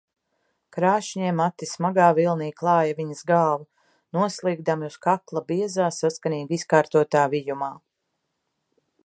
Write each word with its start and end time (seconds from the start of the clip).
Krāšņie 0.75 1.33
mati 1.39 1.67
smagā 1.71 2.07
vilnī 2.19 2.47
klāja 2.61 2.95
viņas 3.01 3.21
galvu, 3.33 3.67
noslīgdami 4.19 4.89
uz 4.93 4.97
kakla 5.05 5.45
biezā, 5.53 5.91
saskanīgi 6.01 6.61
izkārtotā 6.61 7.29
vijumā. 7.37 7.71